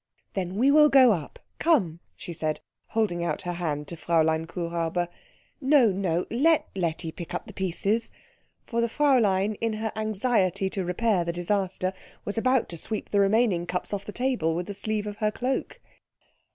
"Then 0.33 0.55
we 0.55 0.71
will 0.71 0.89
go 0.89 1.11
up. 1.13 1.37
Come," 1.59 1.99
she 2.15 2.33
said, 2.33 2.59
holding 2.87 3.23
out 3.23 3.43
her 3.43 3.51
hand 3.53 3.87
to 3.89 3.95
Fräulein 3.95 4.47
Kuhräuber. 4.47 5.09
"No, 5.61 5.91
no 5.91 6.25
let 6.31 6.67
Letty 6.75 7.11
pick 7.11 7.35
up 7.35 7.45
the 7.45 7.53
pieces" 7.53 8.11
for 8.65 8.81
the 8.81 8.87
Fräulein, 8.89 9.55
in 9.61 9.73
her 9.73 9.91
anxiety 9.95 10.71
to 10.71 10.83
repair 10.83 11.23
the 11.23 11.31
disaster, 11.31 11.93
was 12.25 12.35
about 12.35 12.67
to 12.69 12.77
sweep 12.77 13.11
the 13.11 13.19
remaining 13.19 13.67
cups 13.67 13.93
off 13.93 14.05
the 14.05 14.11
table 14.11 14.55
with 14.55 14.65
the 14.65 14.73
sleeve 14.73 15.05
of 15.05 15.17
her 15.17 15.29
cloak. 15.29 15.79